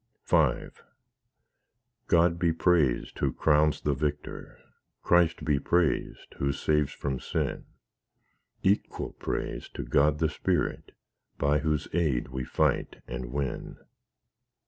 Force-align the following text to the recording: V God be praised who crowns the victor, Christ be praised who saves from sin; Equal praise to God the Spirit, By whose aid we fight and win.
V 0.25 0.35
God 2.07 2.39
be 2.39 2.51
praised 2.51 3.19
who 3.19 3.31
crowns 3.31 3.81
the 3.81 3.93
victor, 3.93 4.57
Christ 5.03 5.45
be 5.45 5.59
praised 5.59 6.33
who 6.37 6.53
saves 6.53 6.91
from 6.91 7.19
sin; 7.19 7.65
Equal 8.63 9.11
praise 9.11 9.69
to 9.75 9.83
God 9.83 10.17
the 10.17 10.27
Spirit, 10.29 10.93
By 11.37 11.59
whose 11.59 11.87
aid 11.93 12.29
we 12.29 12.43
fight 12.43 13.03
and 13.07 13.27
win. 13.27 13.77